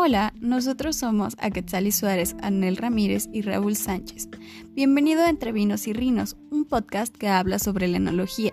Hola, 0.00 0.32
nosotros 0.38 0.94
somos 0.94 1.34
Aquetzali 1.40 1.90
Suárez, 1.90 2.36
Anel 2.40 2.76
Ramírez 2.76 3.28
y 3.32 3.42
Raúl 3.42 3.74
Sánchez. 3.74 4.28
Bienvenido 4.70 5.24
a 5.24 5.28
Entre 5.28 5.50
Vinos 5.50 5.88
y 5.88 5.92
Rinos, 5.92 6.36
un 6.52 6.66
podcast 6.66 7.12
que 7.16 7.26
habla 7.26 7.58
sobre 7.58 7.88
la 7.88 7.96
enología. 7.96 8.52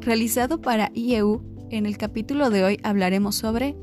Realizado 0.00 0.60
para 0.60 0.90
IEU, 0.92 1.44
en 1.70 1.86
el 1.86 1.96
capítulo 1.96 2.50
de 2.50 2.64
hoy 2.64 2.80
hablaremos 2.82 3.36
sobre 3.36 3.76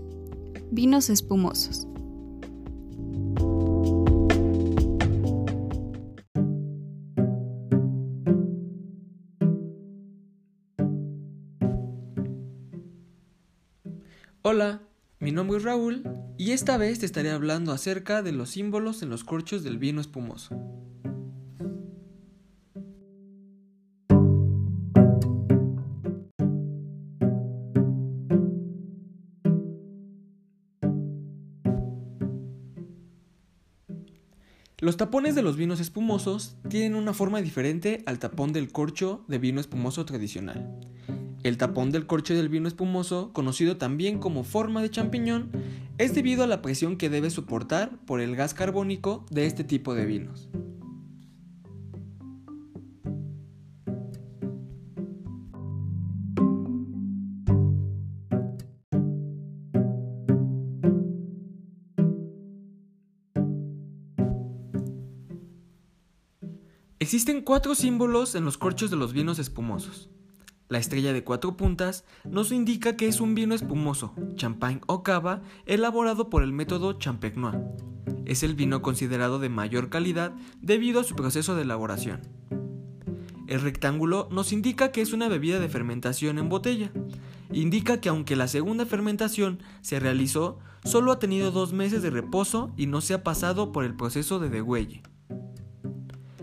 vinos 0.72 1.10
espumosos. 1.10 1.88
Hola, 14.42 14.82
mi 15.24 15.32
nombre 15.32 15.58
es 15.58 15.64
Raúl 15.64 16.04
y 16.38 16.52
esta 16.52 16.76
vez 16.76 17.00
te 17.00 17.06
estaré 17.06 17.32
hablando 17.32 17.72
acerca 17.72 18.22
de 18.22 18.34
los 18.34 18.50
símbolos 18.50 19.02
en 19.04 19.10
los 19.10 19.24
corchos 19.24 19.64
del 19.64 19.78
vino 19.78 20.02
espumoso. 20.02 20.54
Los 34.80 34.98
tapones 34.98 35.36
de 35.36 35.42
los 35.42 35.56
vinos 35.56 35.80
espumosos 35.80 36.58
tienen 36.68 36.96
una 36.96 37.14
forma 37.14 37.42
diferente 37.42 38.04
al 38.06 38.20
tapón 38.20 38.52
del 38.52 38.74
corcho 38.74 39.24
de 39.30 39.38
vino 39.38 39.62
espumoso 39.62 40.06
tradicional. 40.06 40.84
El 41.44 41.58
tapón 41.58 41.92
del 41.92 42.08
corcho 42.08 42.34
del 42.34 42.48
vino 42.48 42.70
espumoso, 42.70 43.34
conocido 43.34 43.76
también 43.76 44.18
como 44.20 44.46
forma 44.46 44.82
de 44.82 44.90
champiñón, 44.90 45.52
es 45.98 46.16
debido 46.16 46.46
a 46.46 46.48
la 46.48 46.62
presión 46.62 46.96
que 46.96 47.10
debe 47.10 47.30
soportar 47.30 48.00
por 48.06 48.22
el 48.22 48.38
gas 48.38 48.54
carbónico 48.54 49.26
de 49.30 49.46
este 49.46 49.66
tipo 49.66 49.94
de 49.94 50.06
vinos. 50.06 50.48
Existen 67.00 67.42
cuatro 67.42 67.76
símbolos 67.76 68.34
en 68.34 68.46
los 68.46 68.58
corchos 68.58 68.90
de 68.90 68.96
los 68.96 69.12
vinos 69.12 69.38
espumosos. 69.38 70.13
La 70.74 70.80
estrella 70.80 71.14
de 71.14 71.24
cuatro 71.24 71.56
puntas 71.56 72.04
nos 72.24 72.52
indica 72.52 72.96
que 72.96 73.08
es 73.08 73.22
un 73.22 73.36
vino 73.36 73.54
espumoso, 73.54 74.16
champagne 74.34 74.82
o 74.88 75.04
cava, 75.04 75.44
elaborado 75.68 76.32
por 76.32 76.42
el 76.42 76.52
método 76.52 76.94
champenois. 76.94 77.58
Es 78.26 78.42
el 78.42 78.56
vino 78.56 78.82
considerado 78.82 79.38
de 79.38 79.50
mayor 79.50 79.92
calidad 79.92 80.34
debido 80.64 81.00
a 81.00 81.04
su 81.04 81.16
proceso 81.16 81.54
de 81.54 81.62
elaboración. 81.62 82.22
El 83.46 83.62
rectángulo 83.62 84.28
nos 84.32 84.52
indica 84.52 84.92
que 84.92 85.02
es 85.02 85.14
una 85.14 85.28
bebida 85.28 85.60
de 85.60 85.70
fermentación 85.70 86.40
en 86.40 86.50
botella. 86.50 86.92
Indica 87.52 88.02
que 88.02 88.10
aunque 88.10 88.36
la 88.36 88.48
segunda 88.48 88.88
fermentación 88.88 89.62
se 89.82 90.00
realizó, 90.00 90.58
solo 90.84 91.12
ha 91.12 91.20
tenido 91.20 91.52
dos 91.52 91.72
meses 91.72 92.02
de 92.02 92.10
reposo 92.10 92.74
y 92.78 92.88
no 92.88 93.02
se 93.02 93.14
ha 93.14 93.24
pasado 93.24 93.72
por 93.72 93.84
el 93.84 93.96
proceso 93.96 94.40
de 94.40 94.50
degüelle. 94.50 95.04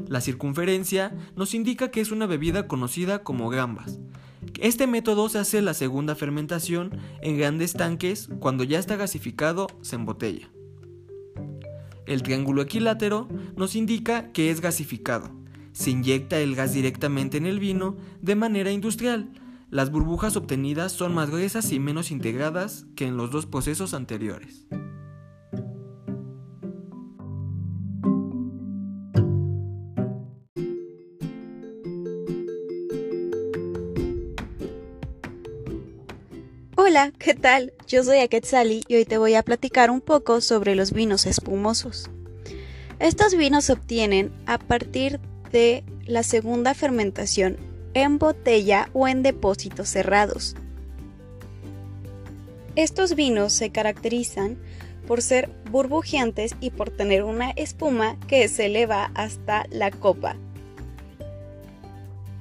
La 0.07 0.21
circunferencia 0.21 1.17
nos 1.35 1.53
indica 1.53 1.91
que 1.91 2.01
es 2.01 2.13
una 2.13 2.27
bebida 2.27 2.69
conocida 2.69 3.25
como 3.25 3.49
gambas. 3.49 3.99
Este 4.61 4.87
método 4.87 5.31
se 5.31 5.39
hace 5.39 5.63
la 5.63 5.73
segunda 5.73 6.15
fermentación 6.15 6.91
en 7.23 7.39
grandes 7.39 7.73
tanques 7.73 8.29
cuando 8.41 8.63
ya 8.63 8.79
está 8.79 8.95
gasificado 8.97 9.69
se 9.81 9.97
embotella. 9.97 10.51
El 12.05 12.23
triángulo 12.23 12.61
equilátero 12.61 13.27
nos 13.57 13.75
indica 13.75 14.33
que 14.33 14.51
es 14.51 14.61
gasificado. 14.61 15.31
Se 15.73 15.91
inyecta 15.91 16.39
el 16.41 16.55
gas 16.57 16.75
directamente 16.75 17.39
en 17.39 17.47
el 17.47 17.59
vino 17.59 17.97
de 18.21 18.35
manera 18.35 18.71
industrial. 18.71 19.33
Las 19.71 19.91
burbujas 19.91 20.37
obtenidas 20.37 20.93
son 20.93 21.15
más 21.15 21.31
gruesas 21.31 21.73
y 21.73 21.81
menos 21.81 22.11
integradas 22.11 22.85
que 22.97 23.07
en 23.07 23.17
los 23.17 23.31
dos 23.31 23.47
procesos 23.47 23.95
anteriores. 23.95 24.67
Hola, 36.91 37.13
¿qué 37.21 37.35
tal? 37.35 37.73
Yo 37.87 38.03
soy 38.03 38.19
Aketzali 38.19 38.83
y 38.89 38.97
hoy 38.97 39.05
te 39.05 39.17
voy 39.17 39.35
a 39.37 39.45
platicar 39.45 39.93
un 39.93 40.01
poco 40.01 40.41
sobre 40.41 40.75
los 40.75 40.93
vinos 40.93 41.25
espumosos. 41.25 42.11
Estos 42.99 43.37
vinos 43.37 43.67
se 43.67 43.75
obtienen 43.75 44.33
a 44.47 44.59
partir 44.59 45.21
de 45.53 45.85
la 46.05 46.25
segunda 46.25 46.75
fermentación 46.75 47.59
en 47.95 48.19
botella 48.19 48.91
o 48.93 49.07
en 49.07 49.23
depósitos 49.23 49.89
cerrados. 49.89 50.57
Estos 52.75 53.15
vinos 53.15 53.53
se 53.53 53.71
caracterizan 53.71 54.59
por 55.07 55.23
ser 55.23 55.49
burbujeantes 55.71 56.57
y 56.59 56.71
por 56.71 56.91
tener 56.91 57.23
una 57.23 57.53
espuma 57.53 58.19
que 58.27 58.49
se 58.49 58.67
eleva 58.67 59.13
hasta 59.15 59.65
la 59.71 59.93
copa. 59.93 60.35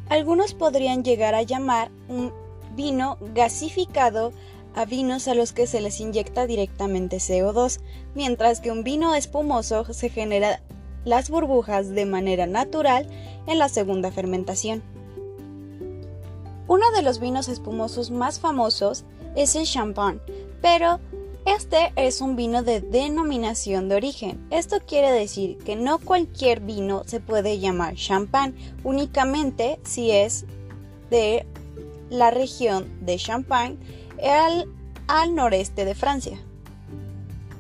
Algunos 0.10 0.56
podrían 0.56 1.04
llegar 1.04 1.36
a 1.36 1.44
llamar 1.44 1.92
un 2.08 2.34
vino 2.80 3.18
gasificado 3.36 4.32
a 4.74 4.86
vinos 4.86 5.28
a 5.28 5.34
los 5.34 5.52
que 5.52 5.68
se 5.68 5.82
les 5.82 6.00
inyecta 6.00 6.48
directamente 6.48 7.18
CO2, 7.18 7.82
mientras 8.16 8.62
que 8.62 8.72
un 8.72 8.86
vino 8.86 9.16
espumoso 9.16 9.84
se 9.94 10.08
genera 10.10 10.62
las 11.04 11.30
burbujas 11.30 11.90
de 11.90 12.06
manera 12.06 12.48
natural 12.48 13.06
en 13.48 13.60
la 13.60 13.68
segunda 13.68 14.14
fermentación. 14.14 14.82
Uno 16.70 16.90
de 16.96 17.02
los 17.02 17.20
vinos 17.20 17.50
espumosos 17.50 18.12
más 18.12 18.40
famosos 18.40 19.04
es 19.36 19.58
el 19.58 19.66
champán, 19.66 20.22
pero 20.62 21.02
este 21.46 21.92
es 21.98 22.22
un 22.22 22.38
vino 22.38 22.64
de 22.64 22.80
denominación 22.80 23.90
de 23.90 23.96
origen. 23.96 24.48
Esto 24.52 24.78
quiere 24.88 25.12
decir 25.12 25.58
que 25.58 25.76
no 25.76 26.00
cualquier 26.00 26.62
vino 26.62 27.04
se 27.06 27.20
puede 27.20 27.60
llamar 27.60 27.96
champán, 27.96 28.56
únicamente 28.86 29.82
si 29.84 30.12
es 30.12 30.46
de 31.10 31.46
la 32.10 32.32
región 32.32 32.88
de 33.02 33.18
Champagne 33.18 33.78
al, 35.08 35.36
noreste 35.36 35.86
de 35.86 35.96
Francia. 35.96 36.40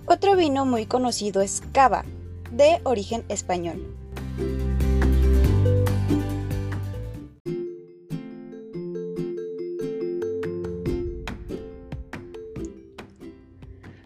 Otro 0.05 0.35
vino 0.35 0.65
muy 0.65 0.85
conocido 0.85 1.41
es 1.41 1.61
Cava, 1.71 2.03
de 2.51 2.81
origen 2.83 3.23
español. 3.29 3.95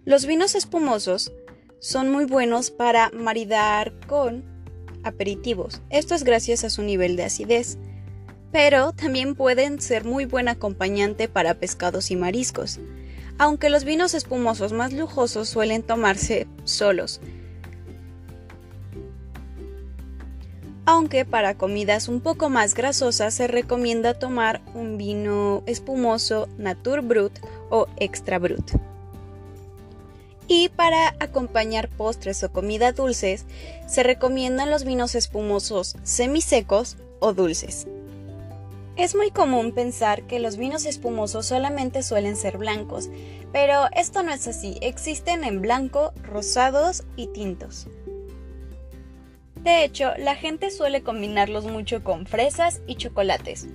Los 0.05 0.25
vinos 0.25 0.53
espumosos 0.55 1.31
son 1.79 2.11
muy 2.11 2.25
buenos 2.25 2.69
para 2.69 3.09
maridar 3.11 3.93
con 4.07 4.43
aperitivos. 5.03 5.81
Esto 5.89 6.13
es 6.13 6.23
gracias 6.23 6.63
a 6.63 6.69
su 6.69 6.81
nivel 6.81 7.15
de 7.15 7.23
acidez 7.23 7.77
pero 8.53 8.93
también 8.93 9.33
pueden 9.33 9.81
ser 9.81 10.05
muy 10.05 10.25
buen 10.25 10.47
acompañante 10.47 11.27
para 11.27 11.55
pescados 11.55 12.11
y 12.11 12.15
mariscos, 12.15 12.79
aunque 13.39 13.71
los 13.71 13.83
vinos 13.83 14.13
espumosos 14.13 14.71
más 14.73 14.93
lujosos 14.93 15.49
suelen 15.49 15.81
tomarse 15.81 16.47
solos. 16.63 17.19
Aunque 20.85 21.25
para 21.25 21.55
comidas 21.55 22.07
un 22.07 22.21
poco 22.21 22.49
más 22.49 22.75
grasosas 22.75 23.33
se 23.33 23.47
recomienda 23.47 24.13
tomar 24.13 24.61
un 24.75 24.97
vino 24.99 25.63
espumoso 25.65 26.47
Natur 26.59 27.01
Brut 27.01 27.33
o 27.71 27.87
Extra 27.97 28.37
Brut. 28.37 28.71
Y 30.47 30.69
para 30.69 31.15
acompañar 31.19 31.89
postres 31.89 32.43
o 32.43 32.51
comida 32.51 32.91
dulces, 32.91 33.45
se 33.87 34.03
recomiendan 34.03 34.69
los 34.69 34.83
vinos 34.83 35.15
espumosos 35.15 35.95
semisecos 36.03 36.97
o 37.19 37.33
dulces. 37.33 37.87
Es 38.95 39.15
muy 39.15 39.31
común 39.31 39.71
pensar 39.71 40.27
que 40.27 40.37
los 40.37 40.55
vinos 40.55 40.85
espumosos 40.85 41.47
solamente 41.47 42.03
suelen 42.03 42.35
ser 42.35 42.59
blancos, 42.59 43.09
pero 43.51 43.87
esto 43.95 44.21
no 44.21 44.31
es 44.31 44.47
así, 44.47 44.77
existen 44.81 45.43
en 45.43 45.61
blanco, 45.61 46.13
rosados 46.21 47.03
y 47.15 47.25
tintos. 47.27 47.87
De 49.63 49.83
hecho, 49.83 50.11
la 50.19 50.35
gente 50.35 50.69
suele 50.69 51.01
combinarlos 51.01 51.65
mucho 51.65 52.03
con 52.03 52.27
fresas 52.27 52.81
y 52.85 52.95
chocolates. 52.95 53.67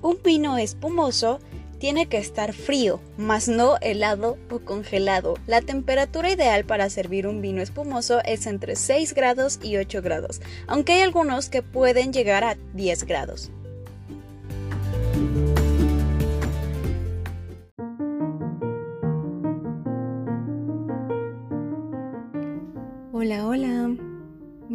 Un 0.00 0.18
vino 0.24 0.56
espumoso 0.56 1.38
tiene 1.78 2.06
que 2.06 2.16
estar 2.16 2.54
frío, 2.54 3.00
más 3.18 3.46
no 3.48 3.76
helado 3.82 4.38
o 4.50 4.60
congelado. 4.60 5.34
La 5.46 5.60
temperatura 5.60 6.30
ideal 6.30 6.64
para 6.64 6.88
servir 6.88 7.26
un 7.26 7.42
vino 7.42 7.60
espumoso 7.60 8.20
es 8.24 8.46
entre 8.46 8.74
6 8.74 9.12
grados 9.12 9.60
y 9.62 9.76
8 9.76 10.00
grados, 10.00 10.40
aunque 10.66 10.94
hay 10.94 11.02
algunos 11.02 11.50
que 11.50 11.62
pueden 11.62 12.12
llegar 12.12 12.44
a 12.44 12.56
10 12.72 13.04
grados. 13.04 13.50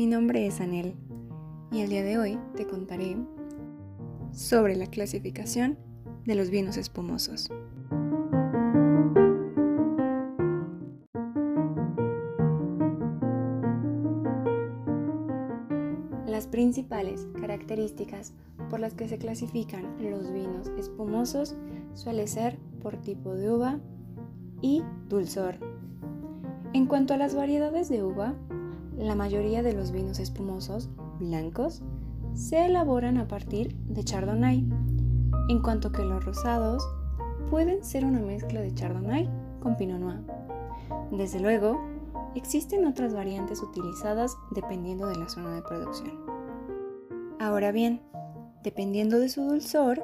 Nombre 0.06 0.45
es 0.45 0.60
Anel 0.60 0.95
y 1.72 1.80
el 1.80 1.90
día 1.90 2.04
de 2.04 2.18
hoy 2.18 2.38
te 2.57 2.68
contaré 2.68 3.16
sobre 4.34 4.75
la 4.75 4.88
clasificación 4.88 5.78
de 6.25 6.36
los 6.36 6.50
vinos 6.50 6.75
espumosos. 6.75 7.50
Las 16.28 16.48
principales 16.48 17.25
características 17.39 18.34
por 18.69 18.81
las 18.81 18.94
que 18.94 19.07
se 19.07 19.19
clasifican 19.19 19.96
los 20.01 20.34
vinos 20.34 20.69
espumosos 20.78 21.56
suele 21.94 22.28
ser 22.28 22.60
por 22.81 22.98
tipo 22.98 23.36
de 23.36 23.50
uva 23.50 23.80
y 24.62 24.84
dulzor. 25.07 25.73
En 26.74 26.88
cuanto 26.88 27.14
a 27.14 27.18
las 27.18 27.36
variedades 27.36 27.88
de 27.88 28.04
uva, 28.04 28.34
la 28.98 29.14
mayoría 29.14 29.62
de 29.62 29.74
los 29.74 29.92
vinos 29.92 30.18
espumosos 30.18 30.90
blancos 31.20 31.84
se 32.34 32.66
elaboran 32.66 33.20
a 33.20 33.28
partir 33.28 33.75
de 33.75 34.04
Chardonnay, 34.04 34.66
en 35.50 35.62
cuanto 35.62 35.92
que 35.92 36.02
los 36.04 36.25
rosados 36.25 36.84
pueden 37.52 37.84
ser 37.84 38.06
una 38.06 38.22
mezcla 38.22 38.60
de 38.60 38.74
Chardonnay 38.74 39.30
con 39.62 39.78
Pinot 39.78 40.00
Noir. 40.00 40.22
Desde 41.12 41.40
luego, 41.40 41.80
existen 42.34 42.88
otras 42.88 43.14
variantes 43.14 43.62
utilizadas 43.62 44.36
dependiendo 44.50 45.06
de 45.06 45.18
la 45.18 45.30
zona 45.30 45.54
de 45.54 45.62
producción. 45.62 46.14
Ahora 47.40 47.72
bien, 47.72 48.02
dependiendo 48.64 49.20
de 49.20 49.30
su 49.30 49.44
dulzor, 49.44 50.04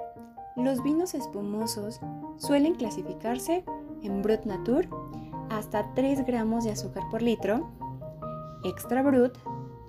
los 0.56 0.84
vinos 0.84 1.16
espumosos 1.16 2.00
suelen 2.38 2.76
clasificarse 2.76 3.64
en 4.04 4.22
Brut 4.22 4.46
Natur 4.46 4.88
hasta 5.50 5.94
3 5.94 6.26
gramos 6.26 6.64
de 6.64 6.72
azúcar 6.72 7.04
por 7.10 7.22
litro, 7.22 7.70
Extra 8.64 9.02
Brut 9.02 9.38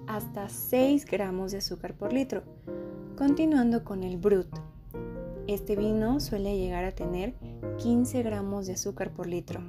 hasta 0.06 0.48
6 0.48 1.04
gramos 1.06 1.52
de 1.52 1.58
azúcar 1.58 1.94
por 1.94 2.12
litro, 2.12 2.42
continuando 3.16 3.84
con 3.84 4.02
el 4.02 4.16
Brut. 4.16 4.48
Este 5.46 5.76
vino 5.76 6.20
suele 6.20 6.56
llegar 6.56 6.84
a 6.84 6.92
tener 6.92 7.34
15 7.78 8.22
gramos 8.22 8.66
de 8.66 8.74
azúcar 8.74 9.10
por 9.12 9.26
litro. 9.26 9.60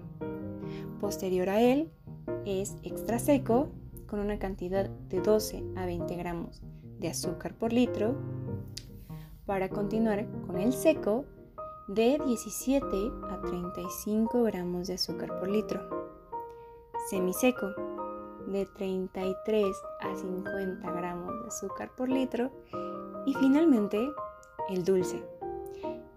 Posterior 0.99 1.49
a 1.49 1.61
él 1.61 1.91
es 2.45 2.75
extra 2.83 3.19
seco 3.19 3.69
con 4.07 4.19
una 4.19 4.39
cantidad 4.39 4.89
de 4.89 5.21
12 5.21 5.63
a 5.75 5.85
20 5.85 6.15
gramos 6.15 6.61
de 6.99 7.09
azúcar 7.09 7.53
por 7.55 7.73
litro. 7.73 8.15
Para 9.45 9.69
continuar 9.69 10.27
con 10.45 10.57
el 10.57 10.73
seco 10.73 11.25
de 11.93 12.17
17 12.25 13.11
a 13.29 13.41
35 13.41 14.43
gramos 14.43 14.87
de 14.87 14.93
azúcar 14.93 15.37
por 15.39 15.49
litro. 15.49 15.81
Semiseco 17.09 17.67
de 18.47 18.65
33 18.77 19.65
a 19.99 20.15
50 20.15 20.89
gramos 20.89 21.41
de 21.41 21.47
azúcar 21.47 21.91
por 21.97 22.07
litro. 22.07 22.49
Y 23.25 23.33
finalmente, 23.33 24.09
el 24.69 24.85
dulce. 24.85 25.21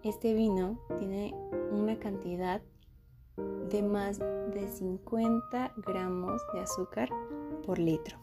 Este 0.04 0.32
vino 0.34 0.78
tiene 0.96 1.34
una 1.72 1.98
cantidad 1.98 2.62
de 3.68 3.82
más 3.82 4.20
de 4.20 4.68
50 4.68 5.72
gramos 5.84 6.40
de 6.52 6.60
azúcar 6.60 7.08
por 7.66 7.80
litro. 7.80 8.16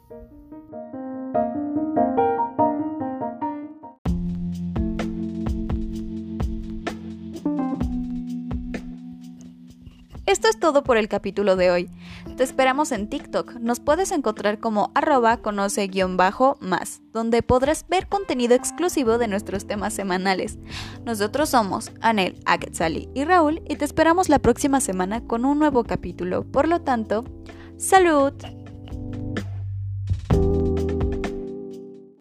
Esto 10.32 10.48
es 10.48 10.58
todo 10.58 10.82
por 10.82 10.96
el 10.96 11.10
capítulo 11.10 11.58
de 11.58 11.72
hoy. 11.72 11.90
Te 12.38 12.46
esperamos 12.46 12.94
en 12.94 13.10
TikTok. 13.10 13.56
Nos 13.56 13.82
puedes 13.82 14.14
encontrar 14.14 14.60
como 14.60 14.90
arroba 14.96 15.42
conoce-más, 15.42 17.02
donde 17.12 17.44
podrás 17.44 17.86
ver 17.90 18.08
contenido 18.08 18.56
exclusivo 18.56 19.18
de 19.18 19.28
nuestros 19.28 19.68
temas 19.68 19.94
semanales. 19.94 20.58
Nosotros 21.04 21.50
somos 21.50 21.92
Anel, 22.00 22.40
Aketzali 22.46 23.10
y 23.14 23.26
Raúl 23.26 23.62
y 23.68 23.76
te 23.76 23.84
esperamos 23.84 24.30
la 24.30 24.40
próxima 24.40 24.80
semana 24.80 25.20
con 25.28 25.44
un 25.44 25.60
nuevo 25.60 25.84
capítulo. 25.84 26.46
Por 26.50 26.70
lo 26.70 26.80
tanto, 26.80 27.26
¡salud! 27.76 28.32